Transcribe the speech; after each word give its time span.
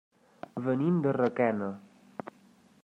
Venim 0.67 0.97
de 1.05 1.13
Requena. 1.19 1.71